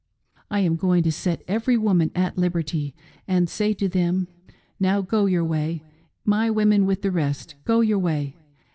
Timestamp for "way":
5.45-5.83, 7.99-8.35